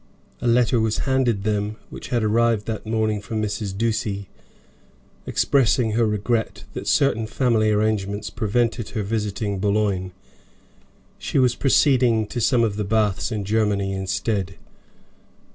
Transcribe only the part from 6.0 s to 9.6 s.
regret that certain family arrangements prevented her visiting